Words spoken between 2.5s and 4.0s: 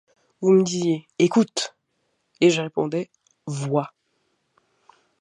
répondais: Vois!